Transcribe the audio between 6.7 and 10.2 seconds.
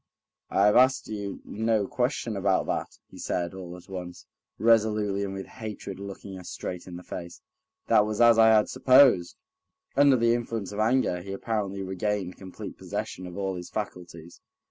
in the face; "that was as I had supposed." Under